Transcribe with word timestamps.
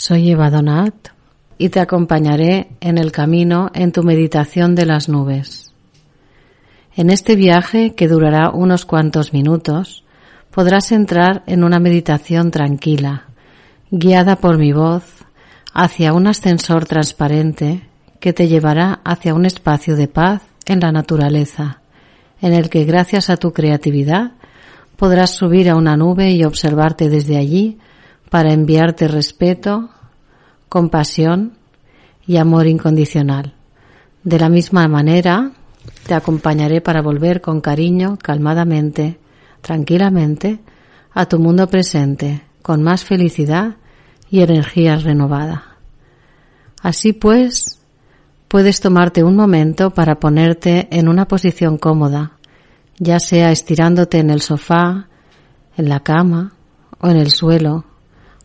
Soy 0.00 0.30
Eva 0.30 0.48
Donat 0.48 0.94
y 1.58 1.70
te 1.70 1.80
acompañaré 1.80 2.68
en 2.78 2.98
el 2.98 3.10
camino 3.10 3.68
en 3.74 3.90
tu 3.90 4.04
meditación 4.04 4.76
de 4.76 4.86
las 4.86 5.08
nubes. 5.08 5.72
En 6.94 7.10
este 7.10 7.34
viaje, 7.34 7.96
que 7.96 8.06
durará 8.06 8.50
unos 8.50 8.84
cuantos 8.84 9.32
minutos, 9.32 10.04
podrás 10.52 10.92
entrar 10.92 11.42
en 11.48 11.64
una 11.64 11.80
meditación 11.80 12.52
tranquila, 12.52 13.24
guiada 13.90 14.36
por 14.36 14.56
mi 14.56 14.72
voz, 14.72 15.02
hacia 15.74 16.12
un 16.12 16.28
ascensor 16.28 16.86
transparente 16.86 17.82
que 18.20 18.32
te 18.32 18.46
llevará 18.46 19.00
hacia 19.04 19.34
un 19.34 19.46
espacio 19.46 19.96
de 19.96 20.06
paz 20.06 20.42
en 20.66 20.78
la 20.78 20.92
naturaleza, 20.92 21.80
en 22.40 22.52
el 22.52 22.70
que 22.70 22.84
gracias 22.84 23.30
a 23.30 23.36
tu 23.36 23.52
creatividad 23.52 24.34
podrás 24.96 25.34
subir 25.34 25.68
a 25.68 25.74
una 25.74 25.96
nube 25.96 26.30
y 26.30 26.44
observarte 26.44 27.08
desde 27.08 27.36
allí 27.36 27.78
para 28.30 28.52
enviarte 28.52 29.08
respeto, 29.08 29.90
compasión 30.68 31.54
y 32.26 32.36
amor 32.36 32.66
incondicional. 32.66 33.54
De 34.22 34.38
la 34.38 34.48
misma 34.48 34.86
manera, 34.88 35.52
te 36.06 36.14
acompañaré 36.14 36.80
para 36.80 37.02
volver 37.02 37.40
con 37.40 37.60
cariño, 37.60 38.18
calmadamente, 38.20 39.18
tranquilamente, 39.60 40.60
a 41.12 41.26
tu 41.26 41.38
mundo 41.38 41.68
presente, 41.68 42.42
con 42.62 42.82
más 42.82 43.04
felicidad 43.04 43.76
y 44.30 44.42
energía 44.42 44.96
renovada. 44.96 45.76
Así 46.82 47.12
pues, 47.12 47.80
puedes 48.46 48.80
tomarte 48.80 49.24
un 49.24 49.36
momento 49.36 49.90
para 49.90 50.16
ponerte 50.16 50.88
en 50.90 51.08
una 51.08 51.26
posición 51.26 51.78
cómoda, 51.78 52.32
ya 52.98 53.20
sea 53.20 53.50
estirándote 53.50 54.18
en 54.18 54.30
el 54.30 54.42
sofá, 54.42 55.08
en 55.76 55.88
la 55.88 56.00
cama 56.00 56.52
o 57.00 57.08
en 57.08 57.16
el 57.16 57.30
suelo, 57.30 57.84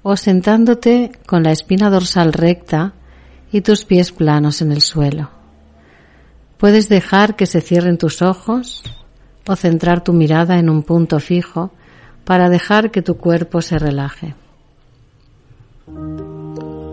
o 0.03 0.17
sentándote 0.17 1.11
con 1.25 1.43
la 1.43 1.51
espina 1.51 1.89
dorsal 1.89 2.33
recta 2.33 2.93
y 3.51 3.61
tus 3.61 3.85
pies 3.85 4.11
planos 4.11 4.61
en 4.61 4.73
el 4.73 4.81
suelo. 4.81 5.29
Puedes 6.57 6.89
dejar 6.89 7.35
que 7.35 7.45
se 7.45 7.61
cierren 7.61 7.97
tus 7.97 8.21
ojos 8.21 8.83
o 9.47 9.55
centrar 9.55 10.03
tu 10.03 10.13
mirada 10.13 10.59
en 10.59 10.69
un 10.69 10.83
punto 10.83 11.19
fijo 11.19 11.71
para 12.25 12.49
dejar 12.49 12.91
que 12.91 13.01
tu 13.01 13.15
cuerpo 13.15 13.61
se 13.61 13.79
relaje. 13.79 14.35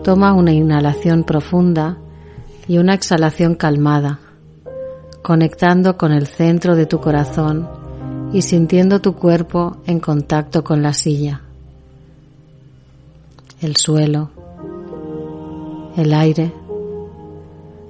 Toma 0.03 0.33
una 0.33 0.51
inhalación 0.51 1.23
profunda 1.23 1.97
y 2.67 2.77
una 2.77 2.93
exhalación 2.93 3.55
calmada, 3.55 4.19
conectando 5.21 5.97
con 5.97 6.11
el 6.11 6.27
centro 6.27 6.75
de 6.75 6.85
tu 6.85 6.99
corazón 6.99 7.69
y 8.33 8.41
sintiendo 8.41 8.99
tu 9.01 9.15
cuerpo 9.15 9.77
en 9.85 9.99
contacto 9.99 10.63
con 10.63 10.81
la 10.81 10.93
silla 10.93 11.41
el 13.61 13.75
suelo, 13.75 14.31
el 15.95 16.13
aire, 16.13 16.51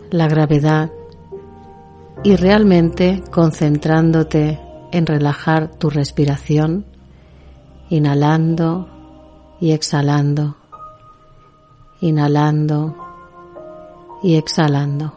la 0.10 0.28
gravedad 0.28 0.92
y 2.24 2.36
realmente 2.36 3.24
concentrándote 3.32 4.60
en 4.92 5.06
relajar 5.06 5.72
tu 5.72 5.90
respiración, 5.90 6.86
inhalando 7.90 8.90
y 9.62 9.72
exhalando, 9.72 10.58
inhalando 12.02 12.96
y 14.22 14.36
exhalando. 14.36 15.14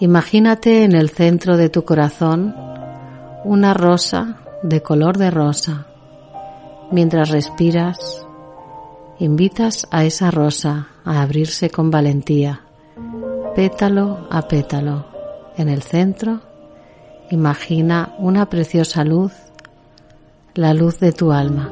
Imagínate 0.00 0.82
en 0.82 0.94
el 0.94 1.10
centro 1.10 1.56
de 1.56 1.68
tu 1.68 1.84
corazón 1.84 2.54
una 3.44 3.74
rosa 3.74 4.40
de 4.62 4.82
color 4.82 5.18
de 5.18 5.30
rosa. 5.30 5.86
Mientras 6.90 7.30
respiras, 7.30 8.26
Invitas 9.20 9.86
a 9.90 10.04
esa 10.04 10.30
rosa 10.30 10.88
a 11.04 11.20
abrirse 11.20 11.68
con 11.68 11.90
valentía, 11.90 12.62
pétalo 13.54 14.26
a 14.30 14.48
pétalo. 14.48 15.04
En 15.58 15.68
el 15.68 15.82
centro, 15.82 16.40
imagina 17.30 18.14
una 18.18 18.48
preciosa 18.48 19.04
luz, 19.04 19.32
la 20.54 20.72
luz 20.72 21.00
de 21.00 21.12
tu 21.12 21.32
alma. 21.32 21.70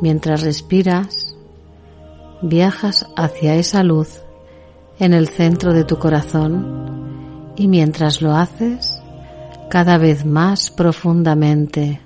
Mientras 0.00 0.42
respiras, 0.42 1.34
viajas 2.40 3.04
hacia 3.16 3.56
esa 3.56 3.82
luz 3.82 4.20
en 5.00 5.14
el 5.14 5.26
centro 5.26 5.72
de 5.72 5.82
tu 5.82 5.98
corazón 5.98 7.52
y 7.56 7.66
mientras 7.66 8.22
lo 8.22 8.36
haces, 8.36 9.02
cada 9.68 9.98
vez 9.98 10.24
más 10.24 10.70
profundamente, 10.70 12.00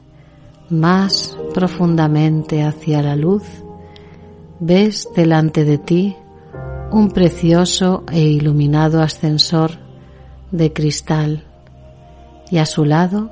más 0.70 1.36
profundamente 1.54 2.62
hacia 2.62 3.02
la 3.02 3.16
luz, 3.16 3.44
ves 4.60 5.08
delante 5.14 5.64
de 5.64 5.78
ti 5.78 6.16
un 6.90 7.10
precioso 7.10 8.04
e 8.10 8.20
iluminado 8.20 9.02
ascensor 9.02 9.72
de 10.50 10.72
cristal 10.72 11.44
y 12.50 12.58
a 12.58 12.66
su 12.66 12.84
lado 12.84 13.30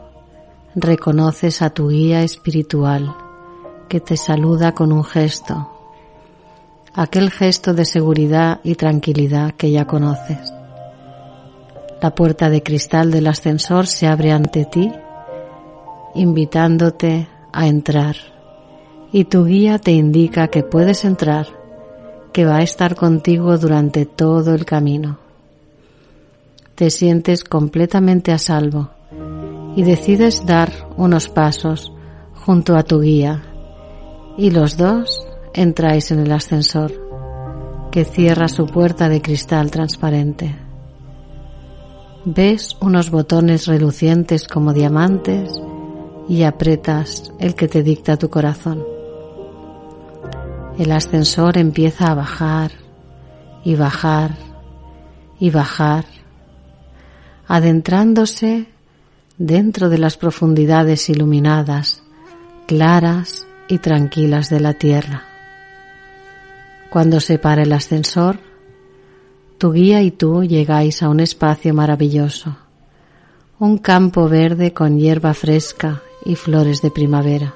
reconoces 0.74 1.62
a 1.62 1.70
tu 1.70 1.88
guía 1.88 2.22
espiritual 2.22 3.16
que 3.88 4.00
te 4.00 4.16
saluda 4.16 4.72
con 4.72 4.92
un 4.92 5.04
gesto, 5.04 5.72
aquel 6.92 7.30
gesto 7.30 7.72
de 7.72 7.84
seguridad 7.84 8.60
y 8.62 8.74
tranquilidad 8.74 9.52
que 9.52 9.70
ya 9.70 9.86
conoces. 9.86 10.52
La 12.02 12.14
puerta 12.14 12.50
de 12.50 12.62
cristal 12.62 13.10
del 13.10 13.26
ascensor 13.26 13.86
se 13.86 14.06
abre 14.06 14.32
ante 14.32 14.66
ti 14.66 14.92
invitándote 16.16 17.28
a 17.52 17.66
entrar 17.66 18.16
y 19.12 19.24
tu 19.24 19.44
guía 19.44 19.78
te 19.78 19.92
indica 19.92 20.48
que 20.48 20.62
puedes 20.62 21.04
entrar, 21.04 21.46
que 22.32 22.44
va 22.44 22.56
a 22.56 22.62
estar 22.62 22.96
contigo 22.96 23.56
durante 23.56 24.04
todo 24.04 24.54
el 24.54 24.64
camino. 24.64 25.18
Te 26.74 26.90
sientes 26.90 27.44
completamente 27.44 28.32
a 28.32 28.38
salvo 28.38 28.90
y 29.74 29.82
decides 29.84 30.44
dar 30.44 30.70
unos 30.96 31.28
pasos 31.28 31.92
junto 32.34 32.76
a 32.76 32.82
tu 32.82 33.00
guía 33.00 33.42
y 34.36 34.50
los 34.50 34.76
dos 34.76 35.26
entráis 35.54 36.10
en 36.10 36.20
el 36.20 36.32
ascensor 36.32 36.92
que 37.90 38.04
cierra 38.04 38.48
su 38.48 38.66
puerta 38.66 39.08
de 39.08 39.22
cristal 39.22 39.70
transparente. 39.70 40.54
Ves 42.26 42.76
unos 42.80 43.10
botones 43.10 43.66
relucientes 43.66 44.46
como 44.46 44.74
diamantes 44.74 45.62
y 46.28 46.42
apretas 46.42 47.32
el 47.38 47.54
que 47.54 47.68
te 47.68 47.82
dicta 47.82 48.16
tu 48.16 48.28
corazón. 48.30 48.84
El 50.78 50.92
ascensor 50.92 51.56
empieza 51.56 52.10
a 52.10 52.14
bajar 52.14 52.72
y 53.64 53.76
bajar 53.76 54.32
y 55.38 55.50
bajar, 55.50 56.04
adentrándose 57.46 58.66
dentro 59.38 59.88
de 59.88 59.98
las 59.98 60.16
profundidades 60.16 61.08
iluminadas, 61.08 62.02
claras 62.66 63.46
y 63.68 63.78
tranquilas 63.78 64.50
de 64.50 64.60
la 64.60 64.74
tierra. 64.74 65.24
Cuando 66.90 67.20
se 67.20 67.38
para 67.38 67.62
el 67.62 67.72
ascensor, 67.72 68.38
tu 69.58 69.72
guía 69.72 70.02
y 70.02 70.10
tú 70.10 70.44
llegáis 70.44 71.02
a 71.02 71.08
un 71.08 71.20
espacio 71.20 71.72
maravilloso, 71.74 72.56
un 73.58 73.78
campo 73.78 74.28
verde 74.28 74.72
con 74.72 74.98
hierba 74.98 75.32
fresca 75.32 76.02
y 76.26 76.34
flores 76.34 76.82
de 76.82 76.90
primavera. 76.90 77.54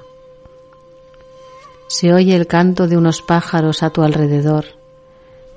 Se 1.87 2.13
oye 2.13 2.35
el 2.35 2.47
canto 2.47 2.87
de 2.87 2.95
unos 2.95 3.21
pájaros 3.21 3.83
a 3.83 3.89
tu 3.89 4.01
alrededor 4.01 4.65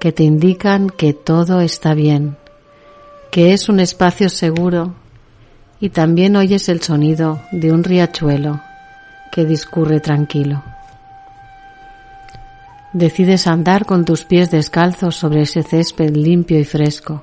que 0.01 0.13
te 0.13 0.25
indican 0.25 0.91
que 0.91 1.15
todo 1.15 1.61
está 1.61 1.95
bien, 1.95 2.37
que 3.31 3.53
es 3.53 3.69
un 3.69 3.79
espacio 3.81 4.29
seguro 4.29 4.95
y 5.81 5.91
también 5.91 6.35
oyes 6.37 6.69
el 6.69 6.83
sonido 6.83 7.41
de 7.53 7.73
un 7.73 7.85
riachuelo 7.85 8.61
que 9.31 9.45
discurre 9.45 10.01
tranquilo. 10.01 10.63
Decides 12.93 13.47
andar 13.47 13.87
con 13.87 14.05
tus 14.05 14.25
pies 14.25 14.51
descalzos 14.51 15.17
sobre 15.17 15.43
ese 15.43 15.63
césped 15.63 16.15
limpio 16.15 16.59
y 16.59 16.65
fresco 16.65 17.23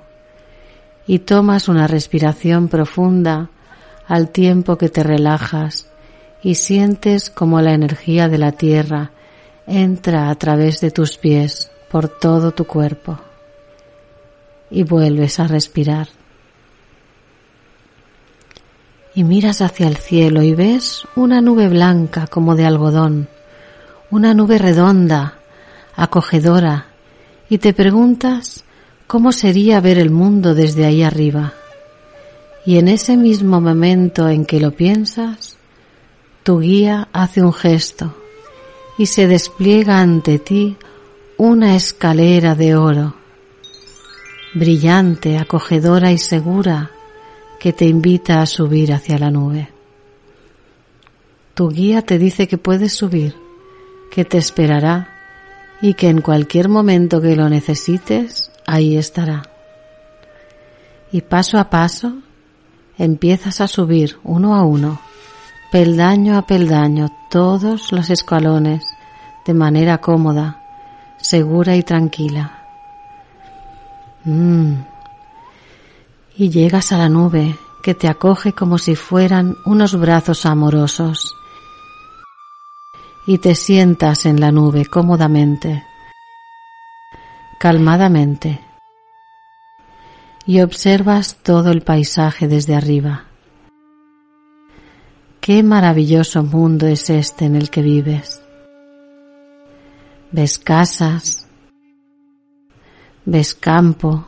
y 1.06 1.20
tomas 1.20 1.68
una 1.68 1.88
respiración 1.88 2.68
profunda 2.68 3.50
al 4.12 4.28
tiempo 4.28 4.78
que 4.78 4.90
te 4.90 5.04
relajas 5.04 5.88
y 6.44 6.56
sientes 6.56 7.30
como 7.30 7.62
la 7.62 7.74
energía 7.74 8.28
de 8.28 8.38
la 8.38 8.52
tierra 8.52 9.12
entra 9.66 10.30
a 10.30 10.36
través 10.36 10.82
de 10.82 10.92
tus 10.92 11.16
pies 11.16 11.72
por 11.90 12.10
todo 12.10 12.52
tu 12.52 12.66
cuerpo 12.66 13.18
y 14.70 14.84
vuelves 14.84 15.40
a 15.40 15.48
respirar. 15.48 16.10
Y 19.16 19.24
miras 19.24 19.62
hacia 19.62 19.88
el 19.88 19.96
cielo 19.96 20.42
y 20.44 20.56
ves 20.56 21.08
una 21.16 21.40
nube 21.40 21.70
blanca 21.70 22.28
como 22.28 22.58
de 22.58 22.66
algodón, 22.66 23.30
una 24.10 24.34
nube 24.34 24.58
redonda, 24.58 25.36
acogedora, 25.96 26.88
y 27.48 27.60
te 27.60 27.74
preguntas 27.74 28.66
cómo 29.08 29.32
sería 29.32 29.80
ver 29.80 29.98
el 29.98 30.10
mundo 30.10 30.54
desde 30.54 30.84
ahí 30.84 31.02
arriba. 31.02 31.54
Y 32.66 32.78
en 32.78 32.88
ese 32.88 33.18
mismo 33.18 33.60
momento 33.60 34.30
en 34.30 34.46
que 34.46 34.60
lo 34.60 34.72
piensas, 34.72 35.58
tu 36.44 36.60
guía 36.60 37.08
hace 37.12 37.42
un 37.42 37.54
gesto 37.54 38.16
y 38.98 39.08
se 39.08 39.28
despliega 39.28 40.00
ante 40.00 40.38
ti 40.38 40.78
una 41.38 41.76
escalera 41.76 42.54
de 42.54 42.76
oro, 42.76 43.16
brillante, 44.54 45.38
acogedora 45.38 46.12
y 46.12 46.20
segura, 46.20 46.92
que 47.60 47.74
te 47.74 47.86
invita 47.86 48.42
a 48.42 48.46
subir 48.46 48.94
hacia 48.94 49.18
la 49.18 49.32
nube. 49.32 49.70
Tu 51.56 51.70
guía 51.70 52.04
te 52.04 52.20
dice 52.20 52.48
que 52.48 52.58
puedes 52.58 52.94
subir, 52.94 53.36
que 54.12 54.24
te 54.26 54.38
esperará 54.38 55.10
y 55.82 55.96
que 55.96 56.10
en 56.10 56.22
cualquier 56.22 56.70
momento 56.70 57.22
que 57.22 57.36
lo 57.36 57.50
necesites, 57.50 58.52
ahí 58.68 58.98
estará. 58.98 59.44
Y 61.12 61.22
paso 61.22 61.58
a 61.58 61.70
paso 61.70 62.18
empiezas 63.02 63.62
a 63.62 63.68
subir 63.68 64.20
uno 64.24 64.56
a 64.56 64.64
uno, 64.64 65.00
peldaño 65.72 66.38
a 66.38 66.44
peldaño, 66.44 67.10
todos 67.32 67.92
los 67.92 68.12
escalones, 68.12 68.96
de 69.44 69.56
manera 69.56 69.98
cómoda, 69.98 70.62
segura 71.18 71.76
y 71.76 71.82
tranquila. 71.82 72.60
Mm. 74.24 74.74
Y 76.38 76.50
llegas 76.52 76.92
a 76.92 77.00
la 77.00 77.10
nube 77.10 77.56
que 77.82 77.96
te 77.96 78.08
acoge 78.08 78.54
como 78.54 78.78
si 78.78 78.96
fueran 78.96 79.56
unos 79.66 79.96
brazos 79.96 80.46
amorosos. 80.46 81.36
Y 83.26 83.40
te 83.40 83.56
sientas 83.56 84.28
en 84.28 84.40
la 84.40 84.52
nube 84.52 84.86
cómodamente, 84.86 85.84
calmadamente, 87.58 88.62
y 90.52 90.60
observas 90.60 91.38
todo 91.42 91.72
el 91.72 91.80
paisaje 91.80 92.50
desde 92.50 92.76
arriba. 92.76 93.24
Qué 95.40 95.64
maravilloso 95.64 96.44
mundo 96.44 96.88
es 96.88 97.10
este 97.10 97.46
en 97.46 97.56
el 97.56 97.70
que 97.70 97.82
vives. 97.82 98.42
Ves 100.30 100.60
casas, 100.60 101.48
ves 103.24 103.54
campo, 103.56 104.26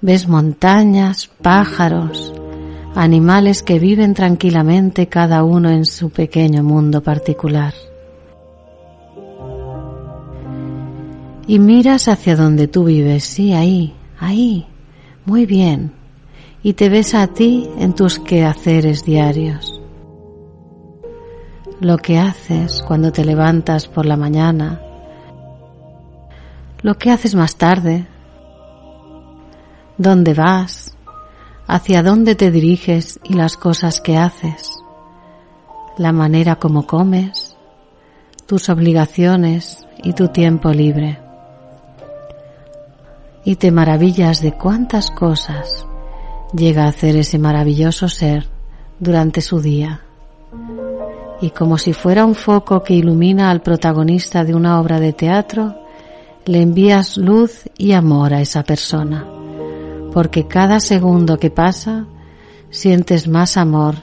ves 0.00 0.28
montañas, 0.28 1.26
pájaros, 1.26 2.32
animales 2.94 3.64
que 3.64 3.80
viven 3.80 4.14
tranquilamente 4.14 5.08
cada 5.08 5.42
uno 5.42 5.70
en 5.70 5.84
su 5.84 6.10
pequeño 6.10 6.62
mundo 6.62 7.02
particular. 7.02 7.74
Y 11.48 11.58
miras 11.58 12.06
hacia 12.06 12.36
donde 12.36 12.68
tú 12.68 12.84
vives, 12.84 13.24
sí, 13.24 13.54
ahí, 13.54 13.96
ahí, 14.20 14.66
muy 15.24 15.46
bien, 15.46 15.92
y 16.62 16.74
te 16.74 16.88
ves 16.88 17.14
a 17.14 17.26
ti 17.26 17.68
en 17.78 17.94
tus 17.94 18.18
quehaceres 18.18 19.04
diarios. 19.04 19.80
Lo 21.80 21.96
que 21.96 22.18
haces 22.18 22.82
cuando 22.86 23.10
te 23.10 23.24
levantas 23.24 23.88
por 23.88 24.04
la 24.04 24.16
mañana, 24.16 24.80
lo 26.82 26.94
que 26.94 27.10
haces 27.10 27.34
más 27.34 27.56
tarde, 27.56 28.06
dónde 29.96 30.34
vas, 30.34 30.94
hacia 31.66 32.02
dónde 32.02 32.34
te 32.34 32.50
diriges 32.50 33.20
y 33.24 33.34
las 33.34 33.56
cosas 33.56 34.00
que 34.00 34.18
haces, 34.18 34.70
la 35.96 36.12
manera 36.12 36.56
como 36.56 36.86
comes, 36.86 37.56
tus 38.46 38.68
obligaciones 38.68 39.86
y 40.02 40.12
tu 40.12 40.28
tiempo 40.28 40.70
libre. 40.70 41.29
Y 43.44 43.56
te 43.56 43.70
maravillas 43.70 44.42
de 44.42 44.52
cuántas 44.52 45.10
cosas 45.10 45.86
llega 46.54 46.84
a 46.84 46.88
hacer 46.88 47.16
ese 47.16 47.38
maravilloso 47.38 48.08
ser 48.08 48.46
durante 48.98 49.40
su 49.40 49.60
día. 49.60 50.02
Y 51.40 51.50
como 51.50 51.78
si 51.78 51.92
fuera 51.92 52.26
un 52.26 52.34
foco 52.34 52.82
que 52.82 52.94
ilumina 52.94 53.50
al 53.50 53.62
protagonista 53.62 54.44
de 54.44 54.54
una 54.54 54.78
obra 54.78 55.00
de 55.00 55.12
teatro, 55.12 55.74
le 56.44 56.62
envías 56.62 57.16
luz 57.16 57.64
y 57.78 57.92
amor 57.92 58.34
a 58.34 58.40
esa 58.40 58.62
persona, 58.62 59.26
porque 60.12 60.46
cada 60.46 60.80
segundo 60.80 61.38
que 61.38 61.50
pasa 61.50 62.06
sientes 62.70 63.26
más 63.28 63.56
amor 63.56 63.94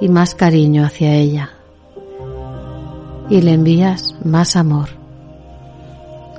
y 0.00 0.08
más 0.08 0.34
cariño 0.34 0.84
hacia 0.84 1.14
ella. 1.14 1.50
Y 3.28 3.42
le 3.42 3.52
envías 3.52 4.16
más 4.24 4.56
amor. 4.56 4.88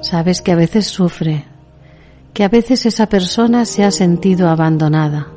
Sabes 0.01 0.41
que 0.41 0.51
a 0.51 0.55
veces 0.55 0.87
sufre, 0.87 1.45
que 2.33 2.43
a 2.43 2.49
veces 2.49 2.85
esa 2.85 3.07
persona 3.07 3.65
se 3.65 3.83
ha 3.83 3.91
sentido 3.91 4.49
abandonada, 4.49 5.27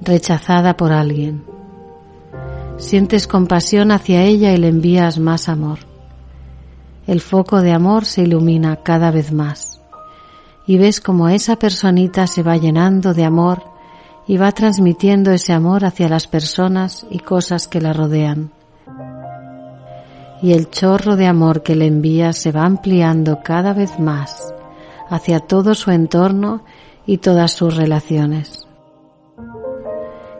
rechazada 0.00 0.76
por 0.76 0.92
alguien. 0.92 1.44
Sientes 2.76 3.26
compasión 3.26 3.90
hacia 3.92 4.22
ella 4.22 4.52
y 4.52 4.56
le 4.56 4.68
envías 4.68 5.18
más 5.18 5.48
amor 5.48 5.78
el 7.06 7.20
foco 7.20 7.60
de 7.60 7.72
amor 7.72 8.04
se 8.04 8.22
ilumina 8.22 8.76
cada 8.76 9.10
vez 9.10 9.32
más 9.32 9.80
y 10.66 10.78
ves 10.78 11.00
como 11.00 11.28
esa 11.28 11.56
personita 11.56 12.28
se 12.28 12.44
va 12.44 12.56
llenando 12.56 13.12
de 13.12 13.24
amor 13.24 13.64
y 14.28 14.36
va 14.36 14.52
transmitiendo 14.52 15.32
ese 15.32 15.52
amor 15.52 15.84
hacia 15.84 16.08
las 16.08 16.28
personas 16.28 17.04
y 17.10 17.18
cosas 17.18 17.66
que 17.66 17.80
la 17.80 17.92
rodean. 17.92 18.52
Y 20.40 20.52
el 20.52 20.70
chorro 20.70 21.16
de 21.16 21.26
amor 21.26 21.64
que 21.64 21.74
le 21.74 21.86
envía 21.86 22.32
se 22.32 22.52
va 22.52 22.62
ampliando 22.62 23.40
cada 23.42 23.72
vez 23.72 23.98
más 23.98 24.54
hacia 25.08 25.40
todo 25.40 25.74
su 25.74 25.90
entorno 25.90 26.64
y 27.06 27.18
todas 27.18 27.52
sus 27.52 27.76
relaciones. 27.76 28.66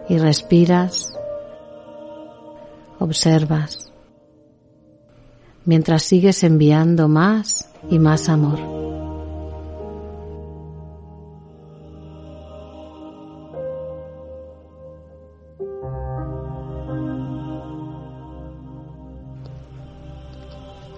Y 0.08 0.18
respiras, 0.18 1.12
observas, 2.98 3.92
mientras 5.64 6.02
sigues 6.02 6.42
enviando 6.44 7.08
más 7.08 7.70
y 7.90 7.98
más 7.98 8.28
amor. 8.28 8.58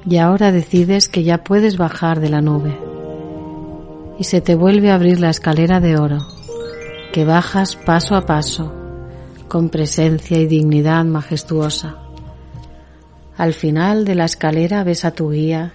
Y 0.06 0.18
ahora 0.18 0.52
decides 0.52 1.08
que 1.08 1.24
ya 1.24 1.44
puedes 1.44 1.78
bajar 1.78 2.20
de 2.20 2.28
la 2.28 2.42
nube 2.42 2.93
y 4.18 4.24
se 4.24 4.40
te 4.40 4.54
vuelve 4.54 4.90
a 4.90 4.94
abrir 4.94 5.20
la 5.20 5.30
escalera 5.30 5.80
de 5.80 5.96
oro, 5.96 6.26
que 7.12 7.24
bajas 7.24 7.76
paso 7.76 8.14
a 8.14 8.26
paso, 8.26 8.72
con 9.48 9.68
presencia 9.68 10.38
y 10.38 10.46
dignidad 10.46 11.04
majestuosa. 11.04 11.98
Al 13.36 13.52
final 13.52 14.04
de 14.04 14.14
la 14.14 14.24
escalera 14.24 14.84
ves 14.84 15.04
a 15.04 15.10
tu 15.10 15.30
guía 15.30 15.72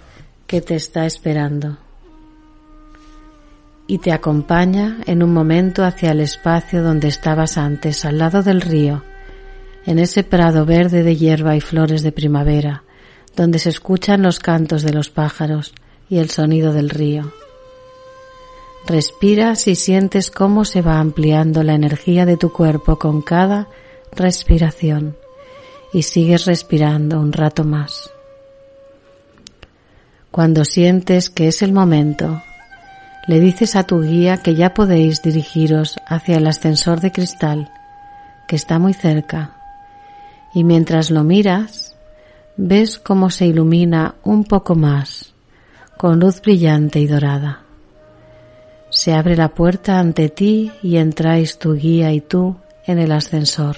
que 0.48 0.62
te 0.62 0.76
está 0.76 1.06
esperando 1.06 1.78
y 3.90 3.98
te 3.98 4.12
acompaña 4.12 5.00
en 5.08 5.24
un 5.24 5.34
momento 5.34 5.84
hacia 5.84 6.12
el 6.12 6.22
espacio 6.22 6.84
donde 6.84 7.08
estabas 7.08 7.58
antes, 7.58 8.06
al 8.06 8.20
lado 8.20 8.44
del 8.44 8.62
río, 8.62 9.04
en 9.86 9.98
ese 9.98 10.24
prado 10.24 10.64
verde 10.64 11.02
de 11.02 11.16
hierba 11.16 11.56
y 11.56 11.60
flores 11.60 12.04
de 12.04 12.12
primavera, 12.12 12.84
donde 13.36 13.58
se 13.58 13.70
escuchan 13.70 14.22
los 14.22 14.40
cantos 14.40 14.84
de 14.84 14.94
los 14.94 15.10
pájaros 15.10 15.74
y 16.08 16.20
el 16.20 16.30
sonido 16.30 16.72
del 16.72 16.92
río. 16.92 17.34
Respiras 18.88 19.68
y 19.68 19.76
sientes 19.76 20.32
cómo 20.32 20.66
se 20.66 20.82
va 20.82 21.00
ampliando 21.00 21.64
la 21.64 21.74
energía 21.74 22.26
de 22.26 22.38
tu 22.38 22.52
cuerpo 22.52 22.98
con 22.98 23.22
cada 23.22 23.68
respiración 24.12 25.16
y 25.94 26.04
sigues 26.04 26.46
respirando 26.46 27.20
un 27.20 27.34
rato 27.34 27.64
más. 27.64 28.10
Cuando 30.32 30.64
sientes 30.66 31.30
que 31.30 31.48
es 31.48 31.62
el 31.62 31.74
momento, 31.74 32.42
le 33.28 33.40
dices 33.40 33.76
a 33.76 33.84
tu 33.84 34.02
guía 34.02 34.38
que 34.38 34.56
ya 34.56 34.74
podéis 34.74 35.22
dirigiros 35.22 35.98
hacia 36.08 36.38
el 36.38 36.48
ascensor 36.48 37.00
de 37.00 37.12
cristal, 37.12 37.72
que 38.48 38.56
está 38.56 38.80
muy 38.80 38.94
cerca, 38.94 39.58
y 40.54 40.64
mientras 40.64 41.12
lo 41.12 41.24
miras, 41.24 41.96
ves 42.58 42.98
cómo 42.98 43.30
se 43.30 43.46
ilumina 43.46 44.16
un 44.24 44.44
poco 44.44 44.76
más, 44.76 45.34
con 45.98 46.20
luz 46.20 46.42
brillante 46.42 47.00
y 47.00 47.08
dorada. 47.08 47.69
Se 49.00 49.14
abre 49.14 49.38
la 49.38 49.48
puerta 49.48 49.98
ante 49.98 50.28
ti 50.28 50.74
y 50.84 50.98
entráis 50.98 51.58
tu 51.58 51.74
guía 51.74 52.12
y 52.12 52.20
tú 52.20 52.58
en 52.86 53.00
el 53.00 53.14
ascensor. 53.14 53.78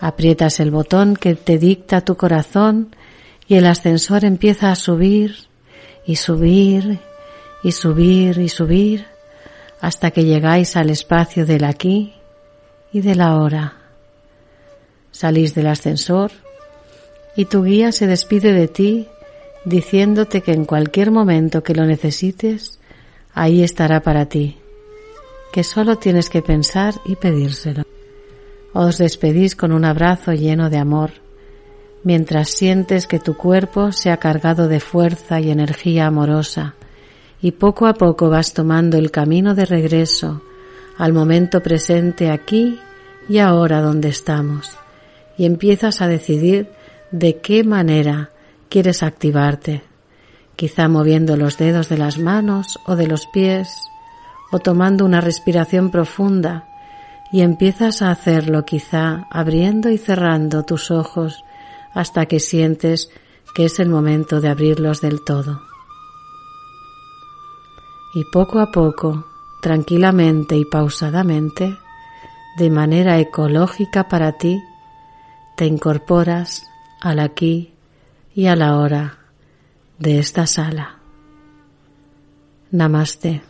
Aprietas 0.00 0.60
el 0.60 0.70
botón 0.70 1.14
que 1.14 1.34
te 1.34 1.58
dicta 1.58 2.00
tu 2.00 2.16
corazón 2.16 2.96
y 3.46 3.56
el 3.56 3.66
ascensor 3.66 4.24
empieza 4.24 4.70
a 4.70 4.76
subir 4.76 5.34
y 6.06 6.16
subir 6.16 7.00
y 7.62 7.72
subir 7.72 8.38
y 8.38 8.48
subir 8.48 9.04
hasta 9.82 10.10
que 10.10 10.24
llegáis 10.24 10.74
al 10.74 10.88
espacio 10.88 11.44
del 11.44 11.64
aquí 11.64 12.14
y 12.94 13.02
del 13.02 13.20
ahora. 13.20 13.74
Salís 15.10 15.54
del 15.54 15.66
ascensor 15.66 16.30
y 17.36 17.44
tu 17.44 17.64
guía 17.64 17.92
se 17.92 18.06
despide 18.06 18.54
de 18.54 18.68
ti 18.68 19.08
diciéndote 19.66 20.40
que 20.40 20.52
en 20.52 20.64
cualquier 20.64 21.10
momento 21.10 21.62
que 21.62 21.74
lo 21.74 21.84
necesites, 21.84 22.79
ahí 23.34 23.62
estará 23.62 24.00
para 24.00 24.26
ti, 24.26 24.56
que 25.52 25.64
solo 25.64 25.96
tienes 25.96 26.30
que 26.30 26.42
pensar 26.42 26.94
y 27.04 27.16
pedírselo. 27.16 27.84
Os 28.72 28.98
despedís 28.98 29.56
con 29.56 29.72
un 29.72 29.84
abrazo 29.84 30.32
lleno 30.32 30.70
de 30.70 30.78
amor, 30.78 31.10
mientras 32.04 32.50
sientes 32.50 33.06
que 33.06 33.18
tu 33.18 33.36
cuerpo 33.36 33.92
se 33.92 34.10
ha 34.10 34.16
cargado 34.18 34.68
de 34.68 34.80
fuerza 34.80 35.40
y 35.40 35.50
energía 35.50 36.06
amorosa 36.06 36.74
y 37.42 37.52
poco 37.52 37.86
a 37.86 37.94
poco 37.94 38.28
vas 38.28 38.52
tomando 38.52 38.96
el 38.96 39.10
camino 39.10 39.54
de 39.54 39.64
regreso 39.64 40.42
al 40.98 41.12
momento 41.12 41.62
presente 41.62 42.30
aquí 42.30 42.78
y 43.28 43.38
ahora 43.38 43.80
donde 43.80 44.08
estamos 44.08 44.76
y 45.36 45.46
empiezas 45.46 46.02
a 46.02 46.08
decidir 46.08 46.68
de 47.10 47.38
qué 47.38 47.64
manera 47.64 48.30
quieres 48.68 49.02
activarte, 49.02 49.82
quizá 50.56 50.88
moviendo 50.88 51.36
los 51.36 51.56
dedos 51.56 51.88
de 51.88 51.98
las 51.98 52.18
manos 52.18 52.78
o 52.86 52.96
de 52.96 53.06
los 53.06 53.26
pies 53.26 53.90
o 54.50 54.58
tomando 54.58 55.04
una 55.04 55.20
respiración 55.20 55.90
profunda 55.90 56.66
y 57.32 57.42
empiezas 57.42 58.02
a 58.02 58.10
hacerlo 58.10 58.64
quizá 58.64 59.26
abriendo 59.30 59.90
y 59.90 59.98
cerrando 59.98 60.64
tus 60.64 60.90
ojos 60.90 61.44
hasta 61.94 62.26
que 62.26 62.40
sientes 62.40 63.10
que 63.54 63.64
es 63.64 63.78
el 63.78 63.88
momento 63.88 64.40
de 64.40 64.48
abrirlos 64.48 65.00
del 65.00 65.24
todo. 65.24 65.62
Y 68.14 68.24
poco 68.24 68.58
a 68.58 68.72
poco, 68.72 69.26
tranquilamente 69.62 70.56
y 70.56 70.64
pausadamente, 70.64 71.76
de 72.58 72.70
manera 72.70 73.18
ecológica 73.18 74.08
para 74.08 74.32
ti, 74.32 74.60
te 75.56 75.66
incorporas 75.66 76.64
al 77.00 77.20
aquí 77.20 77.72
y 78.34 78.46
a 78.46 78.56
la 78.56 78.76
hora 78.78 79.19
de 80.00 80.18
esta 80.18 80.46
sala. 80.46 80.98
Namaste. 82.70 83.49